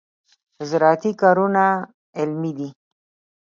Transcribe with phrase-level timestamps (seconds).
[0.69, 1.63] زراعتي کارونه
[2.19, 2.69] علمي دي.